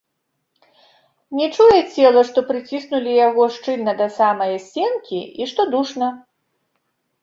[1.39, 6.07] Не чуе цела, што прыціснулі яго шчыльна да самае сценкі і што душна.